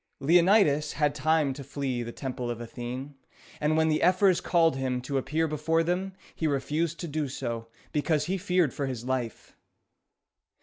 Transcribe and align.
Leonidas 0.19 0.93
had 0.93 1.13
time 1.13 1.53
to 1.53 1.63
flee 1.63 1.99
to 1.99 2.05
the 2.05 2.11
Temple 2.11 2.49
of 2.49 2.59
Athene; 2.59 3.13
and 3.59 3.77
when 3.77 3.87
the 3.87 4.01
ephors 4.01 4.41
called 4.41 4.75
him 4.75 4.99
to 4.99 5.19
appear 5.19 5.47
before 5.47 5.83
them, 5.83 6.13
he 6.33 6.47
refused 6.47 6.99
to 7.01 7.07
do 7.07 7.27
so, 7.27 7.67
because 7.91 8.25
he 8.25 8.35
feared 8.39 8.73
for 8.73 8.87
his 8.87 9.05
life. 9.05 9.55